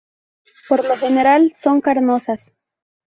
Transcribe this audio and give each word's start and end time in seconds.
Por 0.67 0.83
lo 0.83 0.97
general, 0.97 1.53
son 1.61 1.79
carnosas. 1.79 2.55